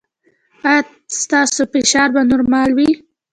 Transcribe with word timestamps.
ایا 0.69 0.83
ستاسو 1.21 1.61
فشار 1.73 2.09
به 2.13 2.21
نورمال 2.31 2.69
وي؟ 2.77 2.91